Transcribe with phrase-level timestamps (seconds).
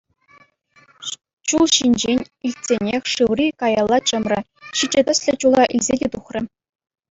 [1.51, 2.19] Чул ҫинчен
[2.49, 4.39] илтсенех Шыври каялла чӑмрӗ—
[4.77, 6.41] ҫичӗ тӗслӗ чула илсе те тухрӗ.